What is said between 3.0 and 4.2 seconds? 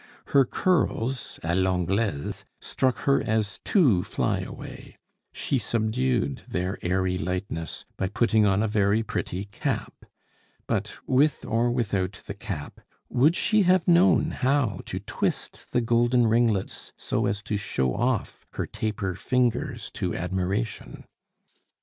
her as too